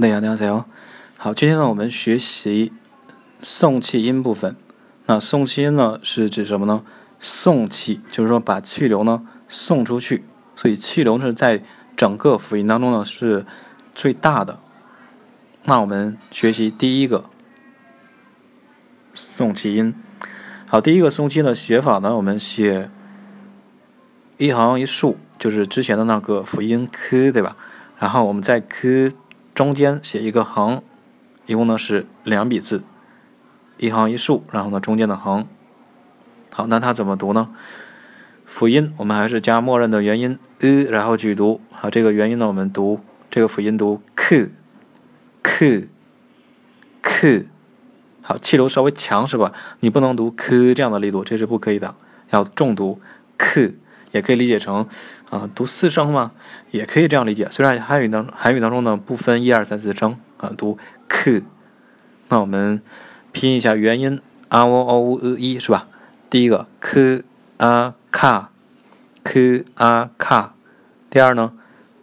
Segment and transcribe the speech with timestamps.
[0.00, 0.66] 大家好，
[1.18, 2.72] 好，今天呢我们学习
[3.42, 4.56] 送气音部分。
[5.04, 6.82] 那送气音呢是指什么呢？
[7.20, 10.24] 送气就是说把气流呢送出去，
[10.56, 11.62] 所以气流是在
[11.94, 13.44] 整个辅音当中呢是
[13.94, 14.60] 最大的。
[15.64, 17.26] 那我们学习第一个
[19.12, 19.94] 送气音。
[20.66, 22.90] 好，第一个送气的写法呢，我们写
[24.38, 27.58] 一横一竖，就是之前的那个辅音 k，对吧？
[27.98, 29.12] 然后我们在 k。
[29.54, 30.82] 中间写一个横，
[31.46, 32.82] 一共呢是两笔字，
[33.76, 35.46] 一横一竖，然后呢中间的横。
[36.50, 37.48] 好，那它怎么读呢？
[38.44, 41.60] 辅音我们还是加默认的元音 e，然后去读。
[41.70, 45.88] 好，这个元音呢我们读这个辅音读 k，k，k。
[48.20, 49.52] 好，气流稍微强是吧？
[49.80, 51.94] 你不能读 k 这样的力度，这是不可以的，
[52.30, 53.00] 要重读
[53.36, 53.74] k。
[54.12, 54.86] 也可以理解成，
[55.30, 56.32] 啊，读四声嘛，
[56.70, 57.48] 也可以这样理解。
[57.50, 61.42] 虽然韩语当韩语当中呢不分一二三四声，啊，读 k。
[62.28, 62.80] 那我们
[63.32, 65.88] 拼一下元音 a o o e i 是吧？
[66.30, 67.24] 第一个 k
[67.58, 68.46] a ka
[69.24, 70.50] k a ka，
[71.10, 71.52] 第二呢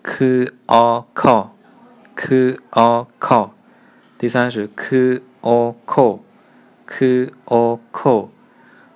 [0.03, 1.49] k a k
[2.15, 3.51] k a k，
[4.17, 6.19] 第三是 k o k
[6.85, 8.29] k o k，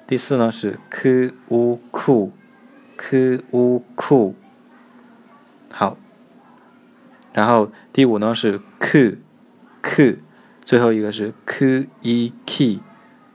[0.05, 2.31] 第四呢是 k u ku。
[2.95, 4.35] K u ku，
[5.71, 5.97] 好，
[7.33, 9.17] 然后第五呢是 k
[9.81, 10.19] k，
[10.63, 12.79] 最后一个是 k i k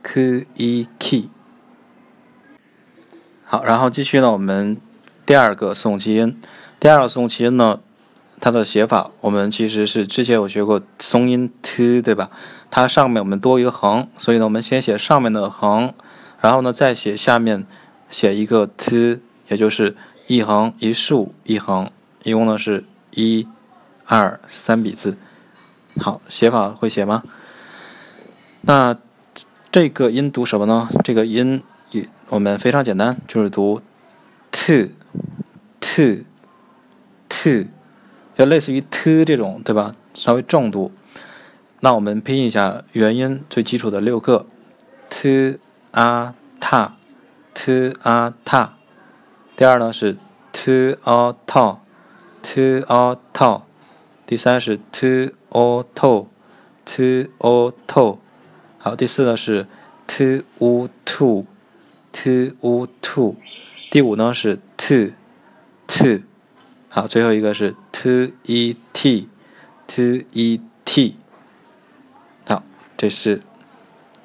[0.03, 1.29] k i k，
[3.45, 4.77] 好，然后继续呢，我们
[5.27, 6.41] 第二个送气音，
[6.81, 7.81] 第二个送气音呢，
[8.41, 12.31] 它的写法我们其实是之前有学过松音 t 对吧？
[12.71, 15.93] 它上面我们多一个横，所以呢，我们先写上面的横，
[16.41, 17.67] 然后呢再写下面
[18.09, 19.21] 写一个 t。
[19.49, 19.97] 也就是
[20.27, 21.91] 一横一竖一横，
[22.23, 23.47] 一共呢是一、
[24.07, 25.17] 二、三笔字。
[26.01, 27.23] 好，写法会写吗？
[28.61, 28.97] 那
[29.73, 30.89] 这个音读什么呢？
[31.03, 33.81] 这个音也我们非常简单，就是读
[34.51, 34.93] t
[35.81, 36.25] t
[37.29, 37.67] t，
[38.37, 39.95] 就类似于 t 这种，对吧？
[40.15, 40.93] 稍微重读。
[41.81, 44.47] 那我们拼一下元音最基础的六个
[45.09, 45.59] t
[45.93, 46.93] a ta
[47.55, 48.78] t a ta。
[49.59, 50.17] 第二呢是
[50.53, 53.63] to or to，to or to，
[54.25, 58.21] 第三是 to or to，to or to，
[58.79, 59.67] 好，第四呢是
[60.07, 62.31] to u to，to
[62.61, 63.35] u to，
[63.91, 66.23] 第五呢是 to，to，
[66.89, 71.17] 好，最后一个是 to e t，to e t，
[72.47, 72.63] 好，
[72.97, 73.43] 这是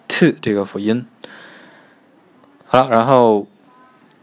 [0.08, 1.08] to 这个辅音，
[2.68, 3.48] 好了，然后。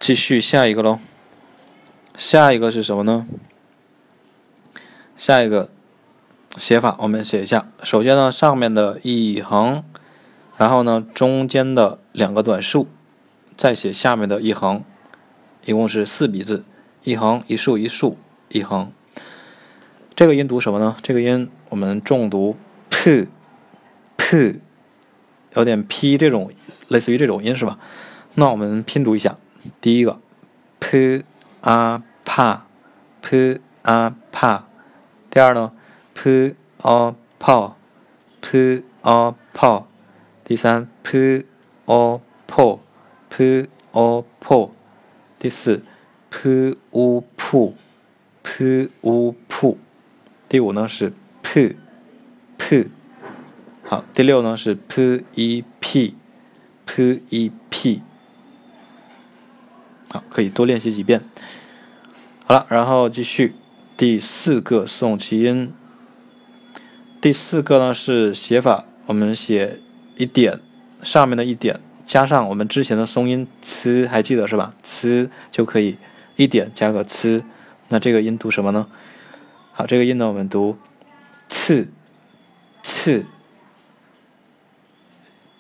[0.01, 0.99] 继续下一个喽，
[2.17, 3.27] 下一个是什么呢？
[5.15, 5.69] 下一个
[6.57, 7.69] 写法我们写一下。
[7.83, 9.85] 首先呢，上面的一横，
[10.57, 12.89] 然后呢，中间的两个短竖，
[13.59, 14.83] 再写下面的一横，
[15.67, 16.65] 一共是四笔字，
[17.05, 18.17] 一横一竖一竖
[18.49, 18.91] 一横。
[20.17, 20.97] 这个音读什么呢？
[21.03, 22.57] 这个音我们重读
[22.89, 24.61] p，p，
[25.53, 26.51] 有点 p 这种，
[26.89, 27.79] 类似于这种音是吧？
[28.37, 29.37] 那我们拼读一下。
[29.81, 30.19] 第一个
[30.79, 31.25] ，p
[31.61, 32.61] a pa
[33.21, 34.63] p a pa，
[35.31, 35.73] 第二呢
[36.15, 37.73] ，p a pa
[38.41, 39.85] p a pa，
[40.45, 41.45] 第三，p
[41.87, 42.81] a po
[43.29, 44.71] p a po，
[45.39, 45.83] 第四
[46.31, 47.75] ，p u pu
[48.43, 49.77] p u pu，
[50.49, 51.77] 第五呢是 p
[52.59, 52.89] p，
[53.85, 56.15] 好，第六呢是 p e p
[56.87, 58.03] p e p。
[60.13, 61.23] 好，可以多练习几遍。
[62.45, 63.55] 好了，然后继续
[63.97, 65.73] 第四个送气音。
[67.21, 69.79] 第四个呢是写法，我们写
[70.17, 70.59] 一点
[71.01, 75.97] 上面的一点，加上我们之前的松音 c，还记得是吧？c 就可以
[76.35, 77.45] 一点加个 c。
[77.89, 78.89] 那这个音读什么呢？
[79.73, 80.77] 好，这个音呢我们读
[81.49, 81.87] 次
[82.83, 83.27] 次，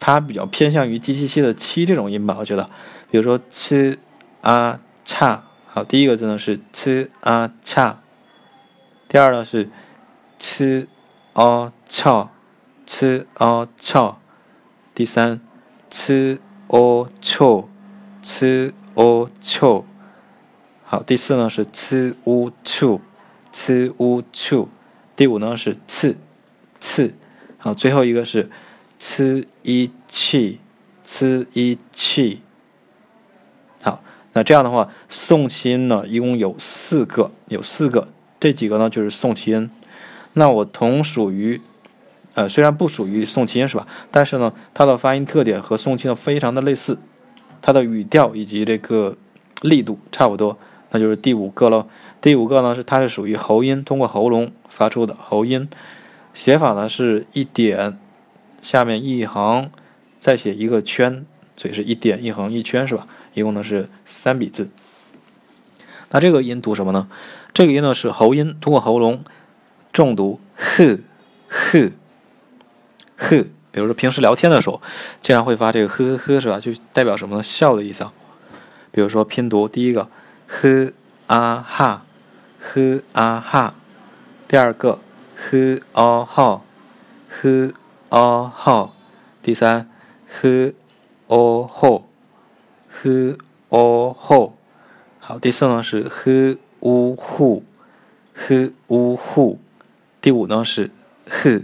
[0.01, 2.69] 它比较偏向于 g 七七的七这种音吧，我觉得，
[3.13, 3.97] 比如说七。
[4.43, 5.45] 啊恰。
[5.73, 8.01] 好，第一个字呢是 c 啊恰，
[9.09, 9.71] 第二呢是
[10.37, 10.89] c
[11.33, 12.29] o 翘
[12.85, 14.21] c o 翘，
[14.93, 15.41] 第三
[15.89, 17.69] c o 翘
[18.21, 19.85] c o 翘，
[20.85, 23.01] 好，第四呢是 c u 翘
[23.53, 24.69] c u 翘，
[25.15, 26.19] 第五呢是次
[26.81, 27.15] 次，
[27.59, 28.51] 好，最后一个是
[28.99, 30.59] c 一气
[31.05, 32.43] c 一气。
[34.33, 39.69] 那这样的话，送气音呢，一共有四个，有四个，这几个呢就是送气音。
[40.35, 41.61] 那我同属于，
[42.35, 43.87] 呃，虽然不属于宋齐音是吧？
[44.13, 46.99] 但是呢，它的发音特点和宋齐呢非常的类似，
[47.61, 49.17] 它的语调以及这个
[49.63, 50.57] 力度差不多。
[50.93, 51.87] 那就是第五个喽。
[52.21, 55.69] 第五个呢是它是属于喉音，通过喉咙发出的喉音。
[56.33, 57.99] 写法呢是一点，
[58.63, 59.69] 下面一横，
[60.21, 61.27] 再写一个圈，
[61.57, 63.09] 所以是一点一横一圈是吧？
[63.35, 64.69] 一共呢是三笔字。
[66.11, 67.09] 那这个音读什么呢？
[67.55, 69.25] 这个音呢是喉音，通过喉咙
[69.93, 70.99] 重读呵
[71.49, 71.91] 呵
[73.17, 73.45] 呵。
[73.73, 74.83] 比如说平时聊天的时候，
[75.21, 76.59] 经常会发这个呵呵呵是吧？
[76.59, 77.43] 就代表什么呢？
[77.43, 78.13] 笑的意思啊。
[78.91, 80.09] 比如说拼读，第一个
[80.49, 80.93] 呵
[81.29, 82.05] 啊哈，
[82.59, 83.75] 呵啊哈，
[84.49, 84.99] 第二个
[85.37, 86.63] 呵哦吼，
[87.29, 87.73] 呵
[88.09, 88.93] 哦吼，
[89.41, 89.89] 第三
[90.27, 90.73] 呵
[91.29, 92.10] 哦吼，
[93.03, 93.37] 呵
[93.69, 94.57] 哦吼。
[95.19, 97.63] 好，第四呢是呵呜呼，
[98.35, 99.59] 呵呜呼，
[100.21, 100.91] 第五呢是
[101.29, 101.63] 呵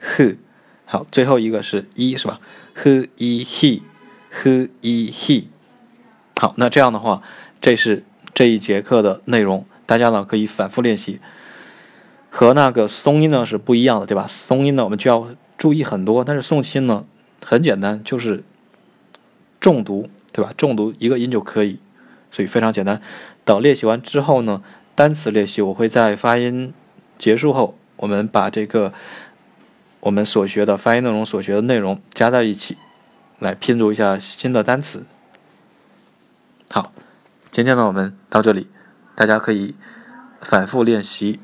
[0.00, 0.36] 呵，
[0.84, 2.40] 好，最后一个是一是吧？
[2.74, 3.82] 呵一 he，
[4.30, 5.44] 呵一 he。
[6.40, 7.22] 好，那这样的话，
[7.60, 11.20] 这是这一节课的内容，大家呢可以反复练习。
[12.30, 14.26] 和那个松音呢是不一样的，对吧？
[14.28, 15.28] 松音呢我们就要
[15.58, 17.04] 注意很多，但是宋清呢
[17.44, 18.44] 很简单，就是
[19.58, 20.52] 重读，对吧？
[20.56, 21.78] 重读一个音就可以。
[22.30, 23.02] 所以非常简单。
[23.44, 24.62] 等练习完之后呢，
[24.94, 26.72] 单词练习我会在发音
[27.18, 28.92] 结束后，我们把这个
[29.98, 32.78] 我们所学的发音内容所学的内容加在一起，
[33.40, 35.04] 来拼读一下新的单词。
[36.70, 36.92] 好，
[37.50, 38.68] 今天呢我们到这里，
[39.16, 39.74] 大家可以
[40.40, 41.40] 反复练习。